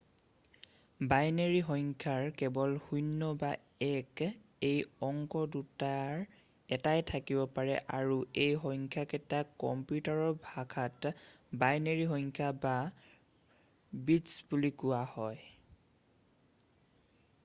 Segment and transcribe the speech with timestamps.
[1.09, 2.71] Binary সংখ্যাৰ কেৱল
[3.19, 3.51] ০ বা
[3.87, 4.23] ১
[4.69, 6.23] এই অংক দুটাৰ
[6.79, 8.17] এটাই থাকিব পাৰে আৰু
[8.47, 11.13] এই সংখ্যাকেইটাক কম্পিউটাৰৰ ভাষাত
[11.67, 12.75] বাইনেৰী সংখ্যা বা
[14.11, 15.41] বিট্‌ছ বুলি কোৱা হয়।